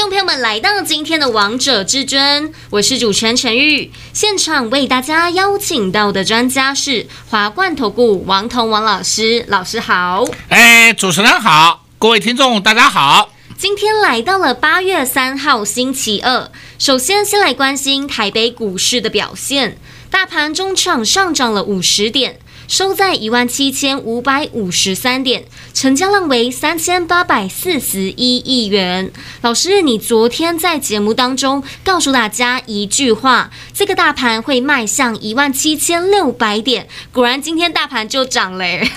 [0.00, 3.92] 众朋友们来到今天的《王者至尊》，我是主持人陈玉。
[4.14, 10.24] 现场为大家邀请到的专家是华冠投顾王彤王老师，老师好。
[10.48, 13.34] 哎，主持人好，各位听众大家好。
[13.58, 19.76] 今天来到了八月三号星期二，首先先来关心台北股市的表现。
[20.10, 22.40] 大盘中场上涨了五十点，
[22.70, 25.42] 收在一万七千五百五十三点，
[25.74, 29.10] 成交量为三千八百四十一亿元。
[29.40, 38.88] 老师，你昨天在节目当中告诉大家一句话，这个大盘会迈向一万七千六百点，果然今天大盘就涨嘞。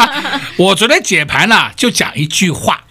[0.58, 2.83] 我昨天解盘呢，就讲一句话。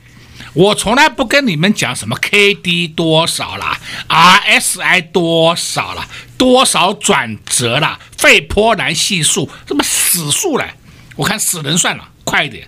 [0.54, 10.76] 我从来不跟你们讲什么 K D 多少啦，R S I 多少啦，多少转折啦，费波那系数，这么死数嘞，
[11.16, 12.68] 我看死人算了，快一点，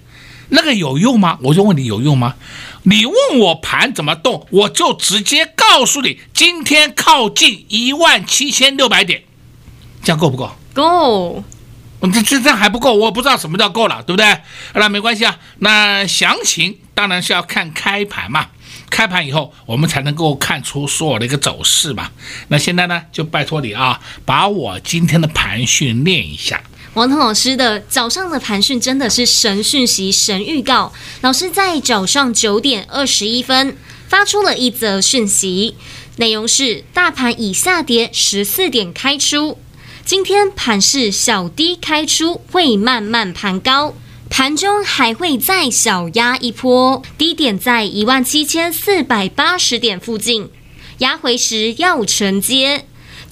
[0.50, 1.38] 那个有用吗？
[1.44, 2.33] 我就问你有用吗？
[2.83, 9.23] 你问我盘怎么动，我就直接告诉你，今天靠近一万七千六百点，
[10.03, 10.52] 这样够不够？
[10.73, 11.44] 够。
[12.01, 14.38] 这这这还不够，我不知道什么叫够了，对不对？
[14.73, 18.47] 那没关系啊，那详情当然是要看开盘嘛，
[18.89, 22.11] 开盘以后我们才能够看出所有的一个走势嘛。
[22.49, 26.61] 那现在呢，就拜托你啊，把我今天的盘讯练一下。
[26.93, 30.93] 王彤老师的早上的盘讯真的是神讯息、神预告。
[31.21, 33.75] 老师在早上九点二十一分
[34.07, 35.75] 发出了一则讯息，
[36.17, 39.57] 内容是大盘以下跌十四点开出。
[40.05, 43.95] 今天盘市小低开出，会慢慢盘高，
[44.29, 50.51] 盘中还会再小压一波，低点在一万七千四百八十点附近，
[50.99, 52.85] 压回时要承接。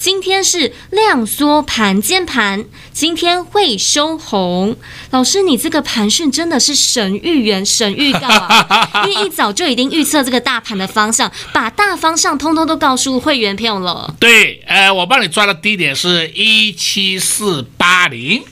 [0.04, 4.76] 今天是量缩盘间盘，今天会收红。
[5.12, 8.90] 老师，你这个盘讯真的是神预言、神预告啊！
[9.08, 14.14] 因为一早就已经预测这个大盘的方向，把大方向通通都告诉会员朋友了。
[14.20, 18.44] 对，呃，我帮你抓的低点是一七四八零，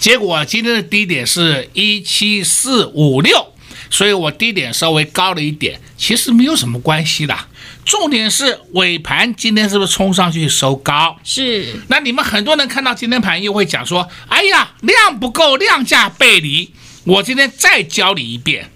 [0.00, 3.52] 结果今天的低点是一七四五六，
[3.90, 7.36] 所以我低点稍微高了一点，其实没有什么关系的。
[7.84, 11.18] 重点是尾盘今天是不是冲上去收高？
[11.22, 11.74] 是。
[11.88, 16.72] 那你们很多人看到今天盘又会讲说：“哎呀，量不够，量价背离。”
[17.04, 18.70] 我今天再教你一遍，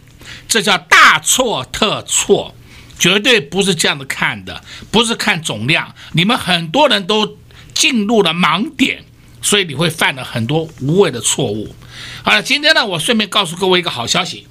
[0.46, 2.54] 这叫大错特错，
[2.98, 5.94] 绝对不是这样的看的，不是看总量。
[6.12, 7.38] 你们很多人都
[7.72, 9.02] 进入了盲点，
[9.40, 11.74] 所以你会犯了很多无谓的错误。
[12.22, 14.46] 好了，今天呢，我顺便告诉各位一个好消息。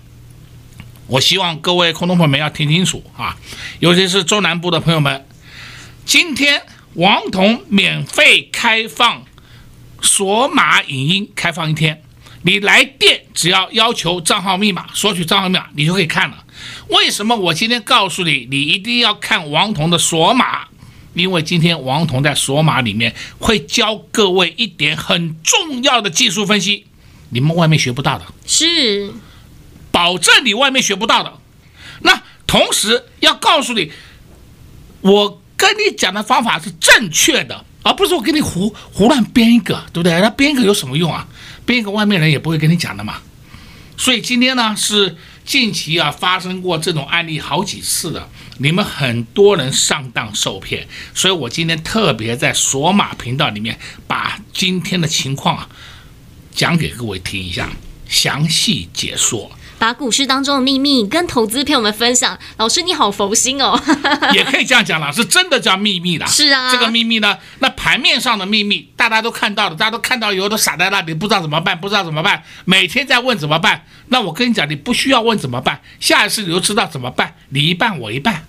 [1.07, 3.37] 我希望各位空中朋友们要听清楚啊，
[3.79, 5.25] 尤其是中南部的朋友们，
[6.05, 6.61] 今天
[6.95, 9.23] 王彤免费开放
[10.01, 12.03] 锁码影音，开放一天，
[12.41, 16.43] 你来电只要要求账号密码，索取账号密码，你就可以看了。
[16.89, 20.67] 为什么我今天告诉你，你一定要看王彤的锁码？
[21.13, 26.85] 因为今天王彤在锁码里面会教各位一点很重要的技术分析，
[27.29, 28.25] 你们外面学不到的。
[28.45, 29.11] 是。
[29.97, 31.33] 保证你外面学不到的，
[32.01, 33.91] 那同时要告诉你，
[35.01, 40.21] 我跟你讲的方法是正确的，而不是我给你胡胡乱编一个，对不对？
[40.21, 41.27] 那编一个有什么用啊？
[41.65, 43.15] 编一个外面人也不会跟你讲的嘛。
[43.97, 55.67] 所以今天呢，是近期啊发生过这种案例好几次的，你们很多人上当受骗，所以我今天特别在锁码频道里面把今天的情况啊
[56.53, 57.71] 讲给各位听一下，
[58.07, 59.51] 详细解说。
[59.79, 63.79] 把股市当中的秘密跟投资朋友们分享，老师你好佛心哦，
[64.33, 66.25] 也可以这样讲啦，是真的叫秘密的。
[66.27, 73.85] 是啊，这个秘密呢，那盘面上的秘密大家都看到了，大家都看到以后都傻在那里，不知道怎么办，不知道怎么办，每天在问怎么办。
[74.07, 78.45] 那我跟你讲，你不需要问怎么办，下一次你就知道怎么办，你一半我一半。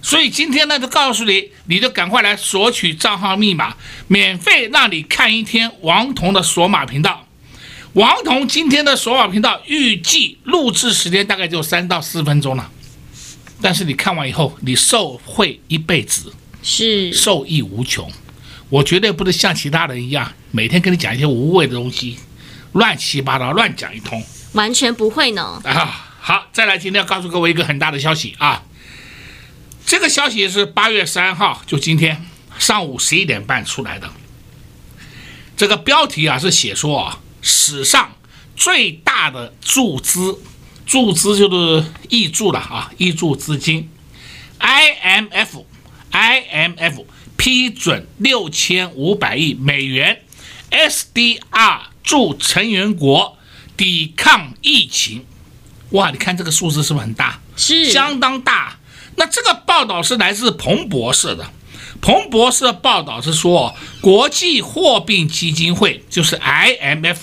[0.00, 3.74] 所以今天呢，就告诉你，你就赶快来索取账号密码，
[4.06, 7.24] 免费让你看一天王彤的索码频道。
[7.98, 12.70] 王彤今天的首尔频道预计录制时间大概就三到四分钟了，
[13.60, 18.08] 但是你看完以后，你受惠一辈子，是受益无穷。
[18.68, 22.16] 我绝对不能像其他人一样，每天跟你讲一些无谓的东西，
[22.70, 25.60] 乱七八糟乱讲一通，完全不会呢。
[25.64, 28.62] 啊，好，再来，今天要告诉各位一个很大的消息啊，
[29.84, 32.24] 这个消息是八月三号，就今天
[32.60, 34.08] 上午十一点半出来的。
[35.56, 38.12] 这个标题啊是写说啊，史上
[38.56, 40.38] 最大的注资，
[40.86, 43.90] 注资就是挹注了啊，挹注资金
[44.58, 45.64] ，IMF
[46.10, 47.04] IMF
[47.36, 50.22] 批准六千五百亿美元
[50.70, 53.38] SDR 助成员国
[53.76, 55.24] 抵抗疫情，
[55.90, 57.40] 哇，你看这个数字是不是很大？
[57.56, 58.76] 是相当大。
[59.16, 61.52] 那这个报道是来自彭博社的。
[62.00, 67.16] 彭博社报道是说，国际货币基金会就是 IMF，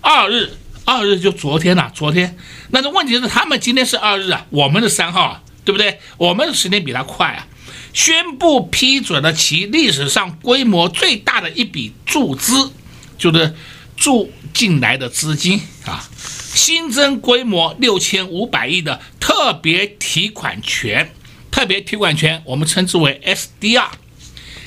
[0.00, 0.50] 二日，
[0.84, 2.36] 二日就昨天呐，昨天。
[2.70, 6.00] 那这问题是，他们今天是二日啊，我们是三号啊，对不对？
[6.16, 7.46] 我们的时间比他快啊，
[7.92, 12.72] 宣布批准了其历史上规模最大的一笔注资，
[13.16, 13.54] 就是
[13.96, 21.12] 注进来的资金啊，新增规模六千五百亿的特别提款权，
[21.50, 23.86] 特别提款权我们称之为 SDR。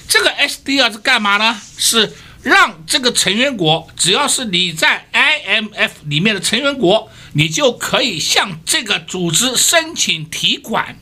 [0.09, 1.56] 这个 SDR 是干嘛呢？
[1.77, 2.11] 是
[2.41, 10.97] 让这个成员国，只要是你在 IMF 里面的成员国，你就可以向这个组织申请提款。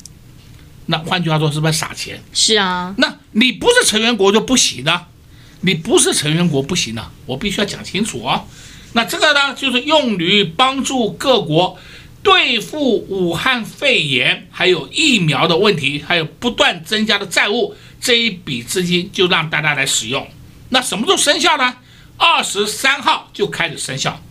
[0.88, 2.22] 那换句话说，是不是撒钱？
[2.34, 2.94] 是啊。
[2.98, 5.06] 那你不是成员国就不行呢，
[5.62, 8.46] 你不是成员国不行的，我必须要讲清楚啊、哦。
[8.92, 11.78] 那这个呢，就是用于帮助各国
[12.24, 17.74] 对付武汉肺炎，还有疫苗的问题，还有不断增加的债务。
[18.00, 20.28] 这一笔资金就让大家来使用，
[20.70, 21.76] 那什么时候生效呢？
[22.18, 24.22] 二十三号就开始生效，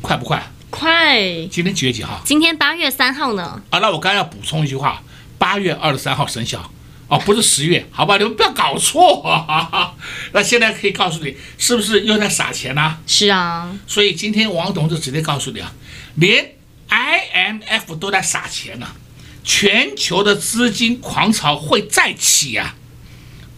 [0.00, 0.42] 快不快？
[0.70, 1.20] 快。
[1.50, 2.20] 今天几月几号？
[2.24, 3.62] 今天八月三号呢。
[3.70, 5.02] 啊，那我刚刚要补充一句话，
[5.38, 6.70] 八月二十三号生效，
[7.06, 8.16] 哦，不是十月，好吧？
[8.16, 9.94] 你们不要搞错啊。
[10.32, 13.00] 那现在可以告诉你，是不是又在撒钱呢、啊？
[13.06, 13.72] 是啊。
[13.86, 15.72] 所以今天王董就直接告诉你啊，
[16.16, 16.54] 连
[16.88, 18.96] IMF 都在撒钱呢、啊，
[19.44, 22.74] 全球的资金狂潮会再起啊。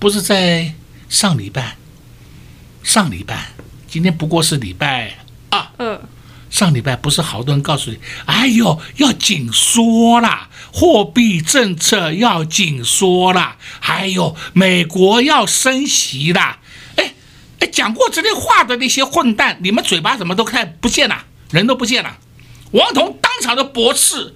[0.01, 0.73] 不是在
[1.11, 1.77] 上礼拜，
[2.83, 3.51] 上礼拜，
[3.87, 5.19] 今天不过是礼拜
[5.51, 5.67] 二。
[5.77, 6.01] 嗯，
[6.49, 16.61] 上礼拜不是好多人告诉你，哎呦，要紧缩啦，货币政策要紧缩啦，还有美国要升息啦。
[16.97, 17.13] 哎
[17.59, 21.27] 哎，讲过这些话的那些混蛋，你们嘴巴怎么都看不见了？
[21.51, 22.17] 人都不见了。
[22.71, 24.35] 王彤当场的驳斥，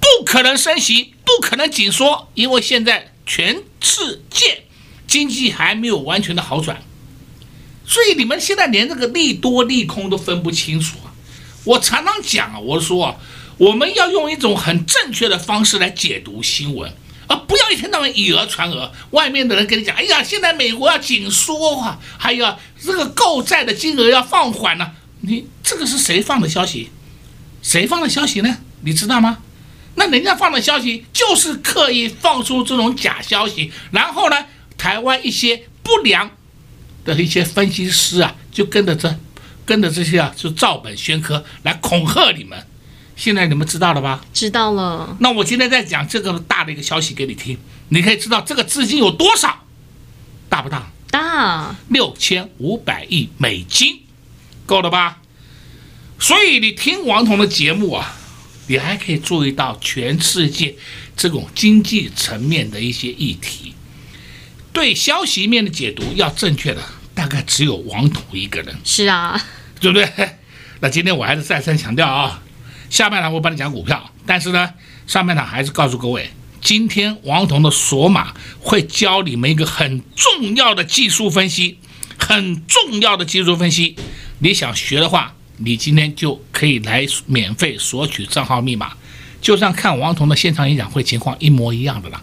[0.00, 4.64] 不可能升息，不可能紧缩，因为现在全世界。
[5.06, 6.82] 经济还没有完全的好转，
[7.86, 11.14] 所以你们现在连这个利多利空都分不清楚啊！
[11.64, 13.16] 我常常讲啊，我说啊，
[13.58, 16.92] 我们要用一种很正确的方式来解读新闻，
[17.28, 18.92] 而不要一天到晚以讹传讹。
[19.10, 26.90] 外面的人跟你讲，哎呀，现在美国要紧缩啊，还有这个购债的金额要放缓了，你这个是谁放的消息？
[27.62, 28.58] 谁放的消息呢？
[28.82, 29.38] 你知道吗？
[29.94, 34.36] 那人家放的消息就是刻意放出这种假消息，然后呢？
[34.86, 36.30] 台湾一些不良
[37.04, 39.18] 的一些分析师啊，就跟着这，
[39.64, 42.64] 跟着这些啊，就照本宣科来恐吓你们。
[43.16, 44.24] 现在你们知道了吧？
[44.32, 45.16] 知道了。
[45.18, 49.64] 那我今天再讲这个大的一个消息给你听，你可以知道这个资金有多少，
[50.48, 50.92] 大不大？
[51.10, 54.02] 大，六千五百亿美金，
[54.66, 55.20] 够了吧？
[56.20, 58.14] 所以你听王彤的节目啊，
[58.68, 60.76] 你还可以注意到全世界
[61.16, 63.74] 这种经济层面的一些议题。
[64.76, 66.82] 对消息面的解读要正确的，
[67.14, 68.76] 大概只有王彤一个人。
[68.84, 69.42] 是啊，
[69.80, 70.06] 对不对？
[70.80, 72.42] 那今天我还是再三强调啊，
[72.90, 74.74] 下半场我帮你讲股票，但是呢，
[75.06, 76.28] 上半场还是告诉各位，
[76.60, 81.78] 今天王彤的索码会教你们一个很重要的技术分析，
[82.18, 83.96] 很重要的技术分析。
[84.40, 88.92] 你想学的话，你今天就可以来免费索取账号密码，
[89.40, 92.20] 就像看王彤的现场演讲会情况一模一样的了。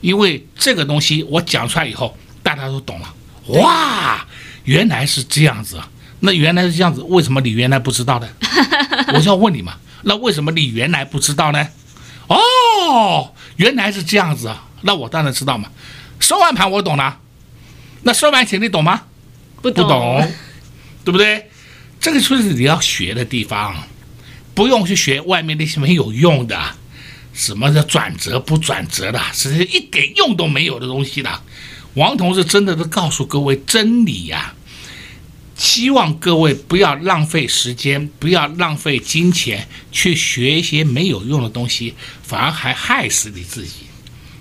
[0.00, 3.14] 因为这个东西我讲出来以后，大家都懂了。
[3.60, 4.26] 哇，
[4.64, 5.88] 原来是这样子啊！
[6.20, 8.28] 那原来是这样子，为什么你原来不知道呢？
[9.14, 11.68] 我就要问你嘛，那为什么你原来不知道呢？
[12.26, 14.66] 哦，原来是这样子啊！
[14.82, 15.70] 那我当然知道嘛。
[16.20, 17.18] 收完盘我懂了，
[18.02, 19.02] 那收完钱你懂吗？
[19.62, 20.32] 不懂，不懂，
[21.04, 21.50] 对不对？
[22.00, 23.74] 这个就是你要学的地方，
[24.54, 26.56] 不用去学外面那些没有用的。
[27.38, 31.40] 什么叫转折不转折的，是一点用都没有的东西的。
[31.94, 34.54] 王同志真的都告诉各位真理呀、
[35.56, 43.86] 希望各位不要浪费时间，不要浪费金钱去学一些没有用的东西，反而还害死你自己。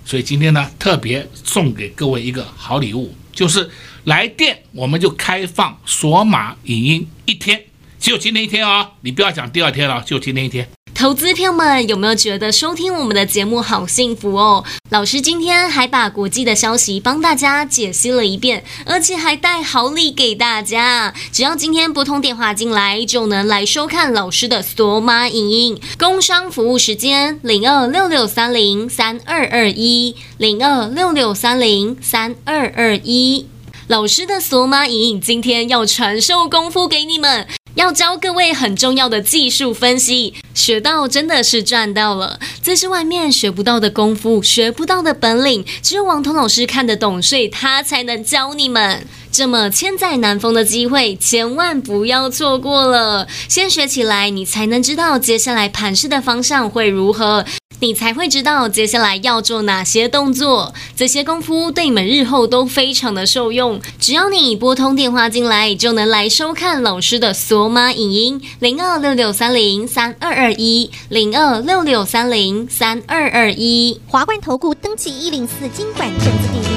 [0.04, 3.70] 所以今天呢，特别送给各位一个好礼物，就是
[4.06, 7.62] 来电我们就开放索马影音一天，
[8.00, 10.68] 只有今天一天啊、你不要讲第二天了，就今天一天。
[10.98, 14.66] 投资朋友们有没有觉得收听我们的节目好幸福哦？
[14.90, 21.14] 老师今天还把国际的消息帮大家解析了一遍，而且还带好礼给大家。
[21.32, 25.80] 只要今天拨通电话进来，就能来收看老师的索马影音。
[26.00, 33.46] 工商服务时间：零二六六三零三二二一，零二六六三零三二二一。
[33.88, 37.48] 老师的索马影音今天要传授功夫给你们。
[37.78, 42.40] 要教各位很重要的技术分析，学到真的是赚到了。
[42.64, 49.06] 这是外面学不到的功夫，学不到的本领，只有王彤老师看得懂，所以他才能教你们。
[49.32, 53.28] 这么千载难逢的机会，千万不要错过了。
[53.48, 57.46] 先学起来，你才能知道接下来盘势的方向会如何。
[57.80, 63.80] 你才会知道接下来要做哪些动作，这些功夫对你们日后都非常的受用。
[64.00, 76.77] 只要你拨通电话进来，就能来收看老师的索马影音，零二六六三零三二二一，零二六六三零三二二一，华冠投顾登记一零四经管证字第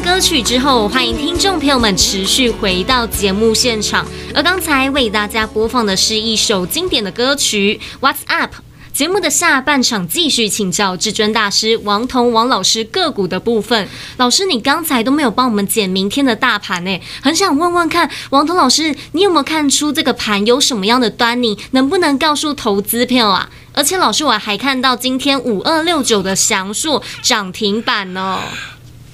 [0.00, 4.06] 歌曲之后，欢迎听众朋友们持续回到节目现场。
[4.32, 8.54] 而刚才为大家播放的是一首经典的歌曲《What's Up》。
[8.92, 13.88] 节目的下半场继续请教至尊大师王彤王老师个股的部分。
[14.18, 21.58] 老师，你刚才都没有帮我们解明天的大盘呢，很想问问看，王彤老师，你有没有看出这个盘有什么样的端倪？
[21.72, 23.48] 能不能告诉投资朋友啊？
[23.72, 28.40] 而且老师，我还看到今天五二六九的祥硕涨停板呢。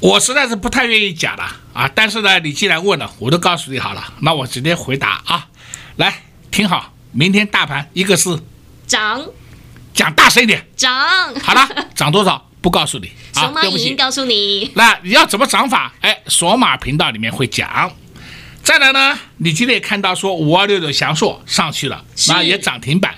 [0.05, 5.47] 我实在是不太愿意讲了啊，但是呢，你既然问了，我都告诉你好了，那我直接回答啊。
[5.97, 8.39] 来，听好，明天大盘一个是
[8.87, 9.25] 涨。
[9.95, 10.93] 讲大声一点，涨
[11.43, 14.71] 好了，涨多少不告诉你 啊，对不起，告诉你。
[14.75, 15.95] 那你要怎么涨法？
[16.03, 17.91] 哎，索马频道里面会讲。
[18.63, 23.15] 再来呢，你今天也看到说五二六九祥硕上去了，那也涨停板。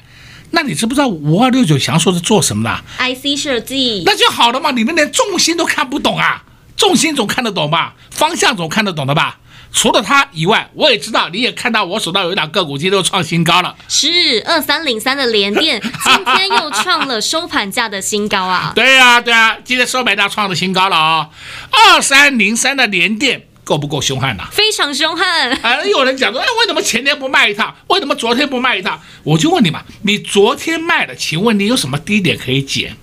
[0.52, 4.04] 那你知不知道五二六九祥硕是做什么的？IC 设计。
[4.06, 6.44] 那就好了嘛，你们连重心都看不懂啊？
[6.76, 7.94] 重心总看得懂吧？
[8.10, 9.38] 方向总看得懂的吧？
[9.72, 13.76] 除了它以外，我也知道，你也看到我手上有一档个股，今天又创新高了。
[13.88, 18.72] 是二三零三的联电， 今天又创了收盘价的新高啊！
[18.74, 21.30] 对呀、啊，对啊，今天收盘价创了新高了啊、哦！
[21.70, 24.48] 二三零三的联电够不够凶悍呐、啊？
[24.52, 25.50] 非常凶悍。
[25.62, 27.74] 哎，有人讲说，哎，为什么前天不卖一趟？
[27.88, 28.98] 为什么昨天不卖一趟？
[29.24, 32.96] 我就问你嘛，你昨天卖了，请问你有什么低点可以捡？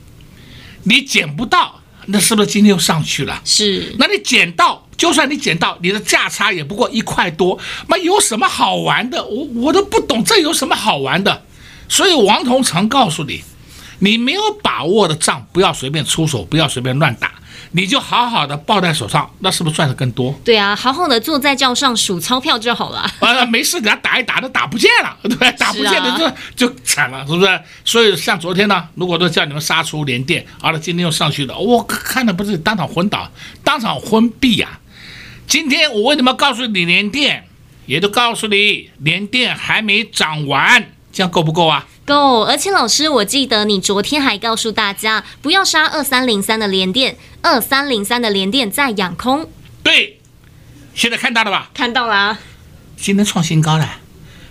[0.84, 1.82] 你捡不到。
[2.08, 3.42] 那是不是今天又上去了？
[3.46, 3.96] 是。
[3.98, 9.24] 那你捡到，就算你捡到，你的价差也不过一块多，那有什么好玩的？
[9.26, 11.44] 我我都不懂，这有什么好玩的？
[11.90, 13.44] 所以王同常告诉你，
[14.00, 17.33] 你没有把握的仗，不要随便出手，不要随便乱打。
[17.76, 20.34] 你就好好的抱在手上，那是不是赚的更多？
[20.46, 23.00] 对啊，好好的坐在轿上数钞票就好了。
[23.20, 25.52] 啊，没事，给他打一打都打不见了， 对？
[25.54, 27.62] 打不见的就、啊、就惨了，是不是？
[27.84, 33.30] 所以像昨天呢，如果都叫你们杀出连电，好了，今天又上去了，我看的不是当场昏倒，
[33.64, 34.80] 当场昏闭呀、啊。
[35.48, 37.48] 今天我为什么告诉你连电，
[37.88, 41.86] 也都告诉你连电还没涨完，这样够不够啊？
[42.06, 49.50] 够，而且老师，我记得你昨天还告诉大家不要杀二三零三的连电，二三零三的连电在养空。
[49.82, 50.20] 对，
[50.94, 51.72] 现在看到了吧？
[51.74, 52.40] 看到了啊，
[52.98, 54.00] 今天创新高了，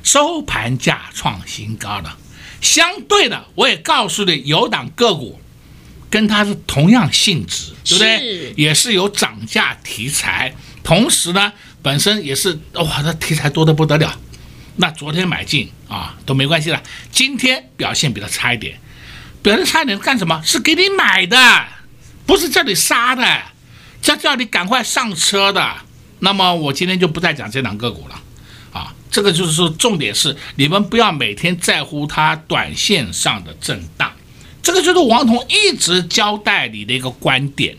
[0.03, 2.17] 收盘价创新高了。
[2.61, 5.39] 相对的，我也告诉你，有档个股
[6.09, 8.19] 跟它是同样性质，对不对？
[8.19, 14.19] 是也是有涨价题材，同时呢，本身也是哇，这题材多得不得了。
[14.77, 18.79] 那昨天买进啊都没关系了，今天表现比较差一点，
[19.43, 20.41] 表现差一点干什么？
[20.45, 21.37] 是给你买的，
[22.25, 23.43] 不是叫你杀的，
[24.01, 25.75] 叫叫你赶快上车的。
[26.21, 28.21] 那么我今天就不再讲这两个股了，
[28.73, 34.13] 啊，这个就是说重点是你们不要每天在乎它短线上的震荡，
[34.63, 37.77] 这个就是王彤一直交代你的一个观点，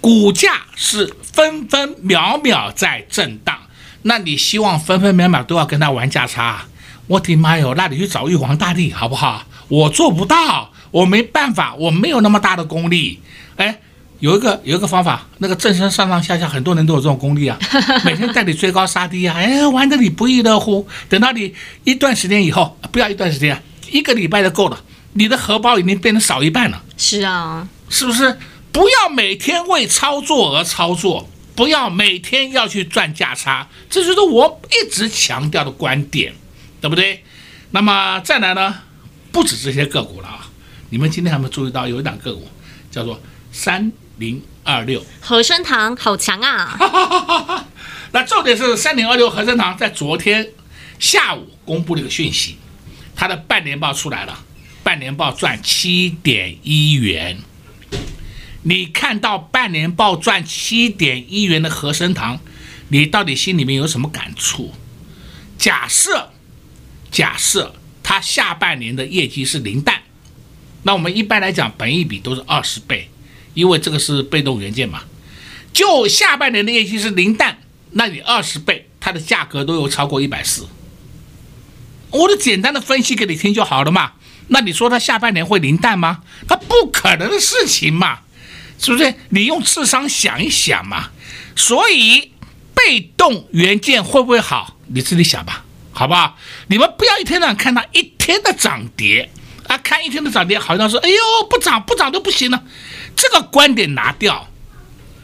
[0.00, 3.60] 股价是分分秒秒在震荡。
[4.08, 6.64] 那你希望分分秒秒都要跟他玩价差？
[7.08, 9.44] 我的妈哟，那你去找玉皇大帝好不好？
[9.66, 13.20] 我做不到，我没办法，我没有那么大的功力。
[13.56, 13.80] 哎，
[14.20, 17.58] 有一个有一个方法，那个正身上上下下很多人都有这种功力啊，
[18.06, 20.86] 每天带你追高杀低啊，哎，玩的你不亦乐乎。
[21.08, 24.80] 等到你一段时间以后，不要一段时间，一个礼拜就够了，
[25.14, 26.80] 你的荷包已经变得少一半了。
[26.96, 28.38] 是啊，是不是？
[28.70, 31.28] 不要每天为操作而操作。
[31.56, 36.34] 不要每天要去赚价差，这就是我一直强调的观点，
[36.82, 37.24] 对不对？
[37.70, 38.82] 那么再来呢，
[39.32, 40.50] 不止这些个股了啊！
[40.90, 42.46] 你们今天有没有注意到有一档个股
[42.90, 47.66] 叫做三零二六和生堂，好强啊！
[48.12, 50.50] 那重点是三零二六和生堂在昨天
[50.98, 52.58] 下午公布了一个讯息，
[53.16, 54.44] 它的半年报出来了，
[54.82, 57.38] 半年报赚七点一元。
[58.68, 62.40] 你看到半年报赚七点一元的和生堂，
[62.88, 64.74] 你到底心里面有什么感触？
[65.56, 66.32] 假设，
[67.12, 70.02] 假设它下半年的业绩是零蛋，
[70.82, 73.08] 那我们一般来讲，本一比都是二十倍，
[73.54, 75.04] 因为这个是被动元件嘛。
[75.72, 77.60] 就下半年的业绩是零蛋，
[77.92, 80.66] 那你二十倍，它的价格都有超过一百四。
[82.10, 84.14] 我的简单的分析给你听就好了嘛。
[84.48, 86.22] 那你说它下半年会零蛋吗？
[86.48, 88.22] 它不可能的事情嘛。
[88.78, 89.14] 是不是？
[89.30, 91.10] 你用智商想一想嘛。
[91.54, 92.32] 所以
[92.74, 94.76] 被动元件会不会好？
[94.88, 96.36] 你自己想吧，好不好？
[96.68, 99.30] 你们不要一天到晚看它一天的涨跌
[99.66, 101.16] 啊，看一天的涨跌，好像说，哎呦，
[101.48, 102.62] 不涨不涨都不行了。
[103.16, 104.48] 这个观点拿掉，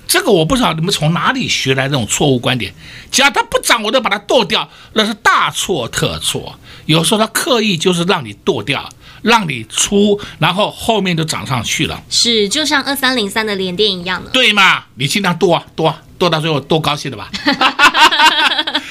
[0.09, 2.75] 这个我不知道你们从哪里学来这种错误观点。
[3.11, 6.59] 只要它不涨，我就把它剁掉，那是大错特错。
[6.87, 8.89] 有时候他刻意就是让你剁掉，
[9.23, 12.03] 让你出，然后后面就涨上去了。
[12.11, 14.31] 是，就像二三零三的连电一样的。
[14.31, 14.85] 对嘛？
[14.97, 17.31] 你尽量多啊，多啊，多到最后多高兴的吧？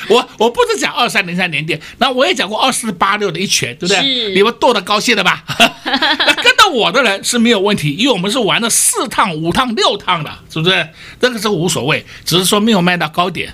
[0.10, 3.98] 我我不是讲二三零三联电，那我也讲过二四八六的一拳，对不对？
[3.98, 5.44] 是你们剁的高兴的吧？
[5.86, 10.90] 那跟到我的人是没有问题，因为我们是玩了四趟、五趟、六趟的，是不是？
[11.20, 13.54] 这个是无所谓，只是说没有卖到高点。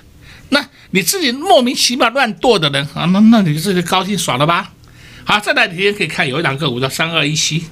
[0.50, 4.70] 那你自己莫名其妙乱剁的人啊，那那你自己高兴爽了吧？
[5.30, 7.66] 好，再来，你可以看有一档个股叫三二一七，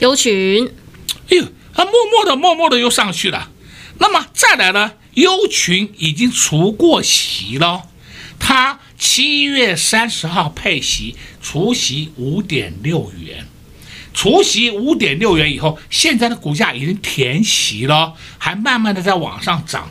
[0.00, 0.68] 优群，
[1.30, 3.52] 哎呦，它默默的、默默的又上去了。
[4.00, 7.84] 那么再来呢，优群已经除过息了，
[8.40, 13.46] 它七月三十号配息，除息五点六元，
[14.12, 19.88] 除息五点六元以后，现在的股价已经填息了，还慢慢的在往上涨。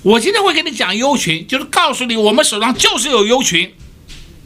[0.00, 3.74] 我今天会跟你讲优群，就是告诉你，我们手上就是有优群，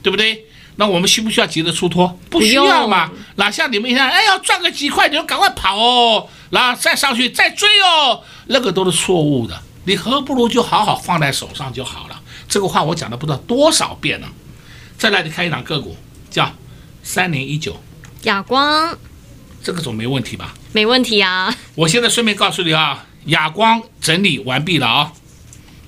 [0.03, 0.47] 对不对？
[0.81, 2.19] 那我们需不需要急着出脱？
[2.31, 3.11] 不需要嘛。
[3.37, 9.63] 哪像你们一样，哎，要赚个几块，你就赶快跑哦，然后再上去再追哦，那个都是错误的。
[9.85, 12.19] 你何不如就好好放在手上就好了。
[12.49, 14.29] 这个话我讲了不知道多少遍了。
[14.97, 15.95] 再来，你看一档个股，
[16.31, 16.51] 叫
[17.03, 17.79] 三零一九，
[18.23, 18.97] 亚光，
[19.63, 20.55] 这个总没问题吧？
[20.73, 21.55] 没问题啊。
[21.75, 25.13] 我现在顺便告诉你啊，亚光整理完毕了啊。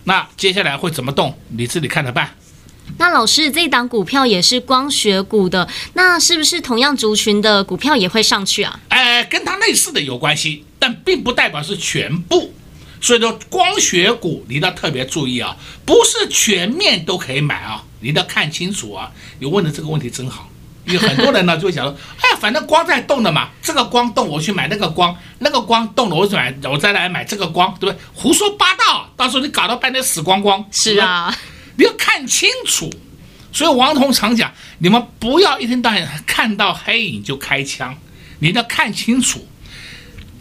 [0.05, 1.39] 那接下来会怎么动？
[1.49, 2.37] 你自己看着办。
[2.99, 8.79] 那老师，这档股票也是光学股的，那是不是同样族群的股票也会上去啊？
[8.89, 12.55] 哎，跟它类似的有关系，但并不代表是全部。
[13.01, 19.11] 所以说，光学股你要特别注意啊，不是全面都可以买啊，你要看清楚啊。
[19.41, 20.49] 你问的这个问题真好，
[20.87, 27.99] 因为很多人呢就会想说， 哎，反正光在动的嘛，这个光动我去买那个光，那个光动了我去买，我再来买这个光，对不对？
[28.15, 30.65] 胡说八道，到时候你搞到半天死光光。
[30.71, 31.35] 是啊。
[31.75, 32.91] 你要看清楚，
[33.53, 37.99] 所以王彤常讲，你们不要一天到晚看到黑影就开枪，
[38.41, 39.49] 你要看清楚。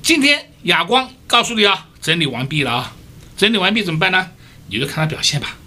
[0.02, 2.96] 今天亚光告诉你啊，整理完毕了啊，
[3.38, 4.32] 整理完毕怎么办呢？
[4.68, 5.58] 你就看它表现吧。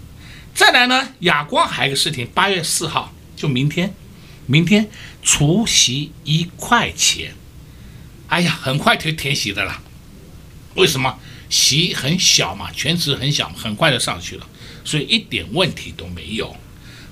[0.53, 3.93] 再来呢，亚光还有个事情，八月四号就明天，
[4.45, 4.89] 明天
[5.21, 7.35] 除夕一块钱，
[8.27, 9.81] 哎呀，很快就填息的了。
[10.75, 11.19] 为什么？
[11.47, 14.47] 席很小嘛，全职很小，很快就上去了。
[14.85, 16.55] 所以一点问题都没有。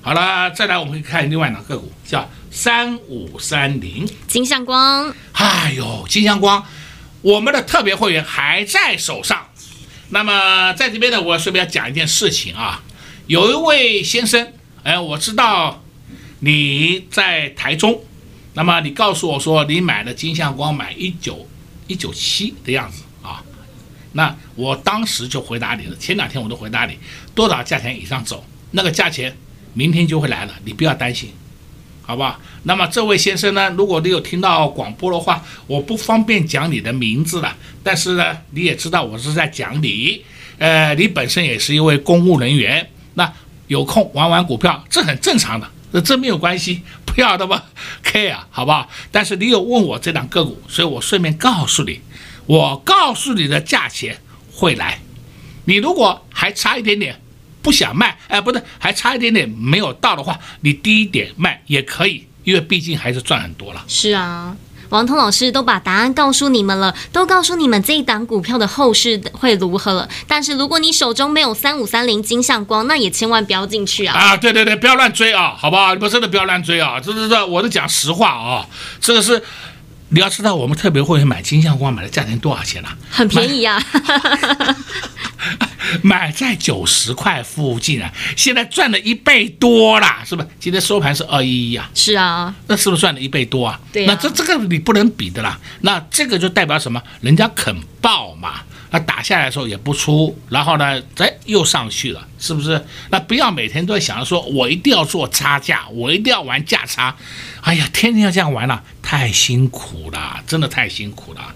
[0.00, 5.14] 好了，再来我们看另外一档个股，叫三五三零金相光。
[5.32, 6.64] 哎呦，金相光，
[7.22, 9.48] 我们的特别会员还在手上。
[10.10, 12.82] 那么在这边呢，我顺便要讲一件事情啊。
[13.26, 15.82] 有一位先生，哎，我知道
[16.40, 18.04] 你在台中，
[18.52, 21.48] 那么你告诉我说你买了金相光，买一九
[21.86, 23.02] 一九七的样子。
[24.16, 26.96] 那我当时就回答你了，前两天我都回答你，
[27.34, 29.36] 多少价钱以上走，那个价钱
[29.72, 31.30] 明天就会来了，你不要担心，
[32.00, 32.38] 好不好？
[32.62, 40.24] 那么这位先生呢，如果你有听到广播的话，我不方便讲你的名字了，但是呢，你也知道我是在讲你，
[40.58, 43.32] 呃，你本身也是一位公务人员，那
[43.66, 47.64] 有空玩玩股票，这很正常的，这这没有关系，不要的吧，
[48.04, 48.88] care，好不好？
[49.10, 52.00] 但是你有问我这档个股，所以我顺便告诉你。
[52.46, 54.18] 我告诉你的价钱
[54.52, 55.00] 会来，
[55.64, 57.20] 你如果还差一点点
[57.62, 63.82] 不想卖，哎，不对，还差一点点没有到的话，你低一点卖也可以，因为毕竟还是赚很多了。
[63.88, 64.54] 是啊，
[64.90, 70.06] 王通老师都把答案告诉你们了，都告诉你们这一档股票的后市会如何了。
[70.28, 74.14] 但是如果你手中没有三五三零金相光，那也千万不要进去啊！
[74.14, 75.94] 啊，对对对，不要乱追啊，好不好？
[75.94, 77.00] 你们真的不要乱追啊！
[77.00, 78.68] 这这这，我都讲实话啊，
[79.00, 79.42] 这个是。
[80.14, 82.88] 你要知道，我们特别会买金相光买的价钱多少钱呢？
[82.88, 82.96] 啊？
[83.10, 83.82] 很便宜呀，
[85.58, 85.66] 啊，
[86.02, 90.48] 买在九十块附近啊，现在赚了一倍多啦，是不是？
[90.60, 93.80] 今天收盘是二一一啊，是啊，那是不是赚了一倍多啊？
[93.92, 97.02] 对啊，那这这个你不能比的啦，那这个就代表什么？
[97.20, 98.60] 人家肯报嘛。
[98.90, 102.80] 那打下来的时候也不出，然后呢，哎，又上去了，是不是？
[103.10, 107.12] 那不要每天都在想着说，我一定要做差价，我一定要玩价差，
[107.64, 111.54] 哎呀，天天要这样玩了，太辛苦了，真的太辛苦了。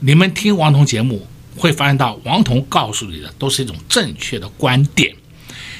[0.00, 5.14] 你们听王彤节目会发现到，王彤告诉你的都是一种正确的观点，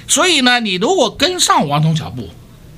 [0.06, 2.30] 所以呢，你如果跟上王彤脚步，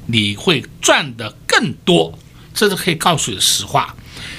[0.06, 2.18] 你会赚得更多，
[2.54, 3.94] 这是可以告诉你的实话。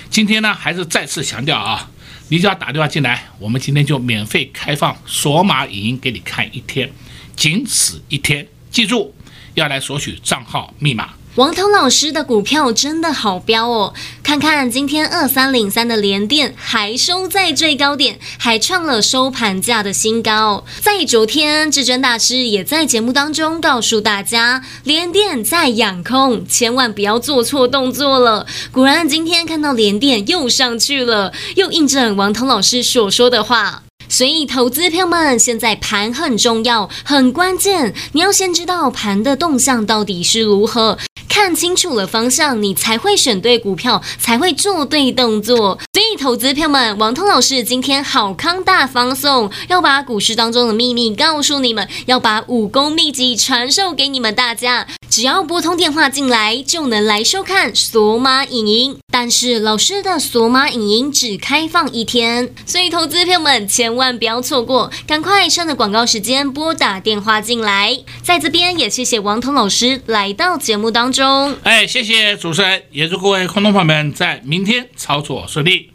[0.10, 1.92] 今天呢，还是再次强调啊。
[2.30, 6.92] 你只要打电话进来，我们今天就免费开放索马影音给你看一天，
[7.36, 8.48] 仅此一天。
[8.72, 9.14] 记住，
[9.54, 11.14] 要来索取账号密码。
[11.38, 13.94] 王涛老师的股票真的好飙哦！
[14.24, 20.66] 看看今天二三零三的连电还收在最高点，还创了收盘价的新高。
[20.82, 28.48] 在昨天，至尊大师也在节目当中告诉大家，连电在养空，千万不要做错动作了。
[28.72, 33.84] 果然，今天看到连电又上去了，又印证王涛老师所说的话。
[34.10, 40.98] 所以，投资票们，现在盘很重要，很关键，你要先知道盘的动向到底是如何。
[41.40, 45.78] 看清楚了方向，你才会选对股票，才会做对动作。
[45.94, 54.88] 所以，投资票们，王通老师今天好康大放送，要把股市当中的秘密告诉你们，要把武功秘籍传授给你们大家。
[55.12, 58.98] 只要拨通电话进来，就能来收看索马影音。
[59.20, 68.00] 但是，老师的索马影音只开放一天，所以投资朋友们千万不要错过，赶快趁着广告时间拨打电话进来。
[68.22, 71.58] 在这边也谢谢王彤老师来到节目当中。
[71.64, 75.90] 哎，谢谢主持人，也祝各位观众朋友们在明天操作顺利。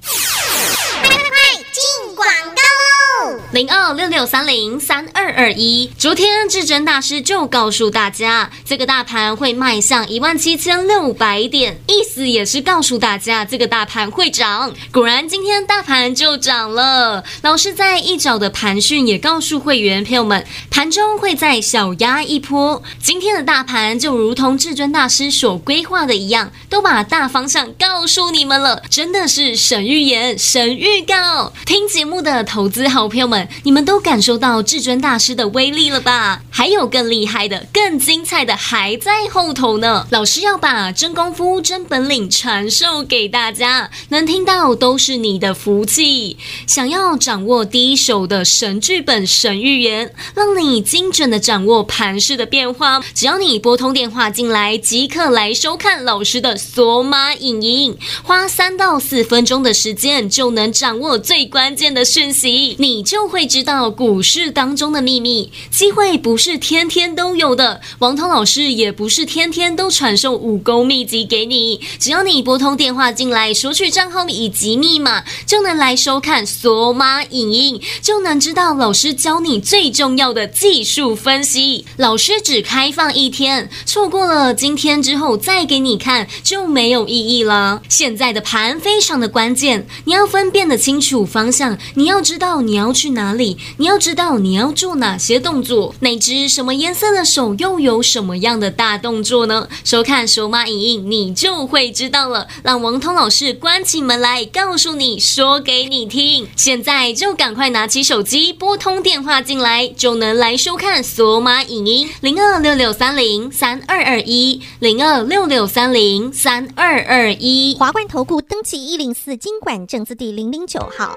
[3.52, 14.72] 零二六六三零三二二一，昨天至尊大师就告诉大家，这个大盘会迈向一万七千六百点，意思也是告诉大家这个大盘会涨。
[14.90, 17.22] 果然，今天大盘就涨了。
[17.42, 22.82] 老师在一早的盘讯也告诉会员朋友们，盘中会再小压一波。
[23.02, 31.52] 今天的大盘就如同至尊大师所规划的一样，都把大方向告诉你们了，真的是神预言、神预告。
[31.66, 33.48] 听节目的投资好朋友友们。
[33.62, 36.42] 你们都感受到至尊大师的威力了吧？
[36.50, 40.06] 还有更厉害的、更精彩的还在后头呢。
[40.10, 46.36] 老师要把真功夫、真本领传授给大家，能听到都是你的福气。
[46.66, 63.32] 想要掌握第一手的神剧本、神预言，让你精准的掌握盘势的变化，只要你拨通电话进来，即刻来收看老师的索马影音，花三到四分钟的时间就能掌握最关键的讯息，你就。
[63.32, 67.80] 会知道股市当中的秘密，机会不是天天都有的。
[68.00, 81.86] 王涛老师也不是天天都传授武功秘籍给你，只要你拨通电话进来，索取账号以及密码，就能来收看索马影音，就能知道老师教你最重要的技术分析。
[81.96, 87.80] 老师只开放一天，错过了今天之后再给你看就没有意义了。
[87.88, 93.32] 现在的盘非常的关键，你要分辨得清楚方向，你要知道你要去哪。
[93.32, 93.56] 里？
[93.78, 99.66] 你要知道你要做哪些动作，哪只什么颜色的手又有什么样的大动作呢？
[99.84, 102.46] 收看索马影音，你就会知道了。
[102.62, 106.46] 让王通老师关起门来告诉你，说给你听。
[106.56, 112.10] 现在就赶快拿起手机，拨通电话进来，就能来收看索马影音。
[112.20, 117.76] 零二六六三零三二二一，零二六六三零三二二一。
[117.78, 121.16] 华冠投顾登记一零四金管证字第零零九号。